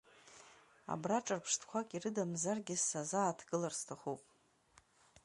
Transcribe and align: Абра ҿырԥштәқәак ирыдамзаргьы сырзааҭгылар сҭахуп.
Абра 0.93 1.25
ҿырԥштәқәак 1.25 1.89
ирыдамзаргьы 1.95 2.75
сырзааҭгылар 2.85 3.73
сҭахуп. 3.79 4.21